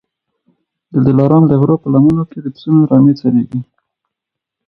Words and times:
د 0.93 0.95
دلارام 1.07 1.43
د 1.47 1.53
غرو 1.59 1.75
په 1.83 1.87
لمنو 1.93 2.23
کي 2.31 2.37
د 2.41 2.45
پسونو 2.53 2.81
رمې 2.91 3.13
څرېږي 3.19 3.61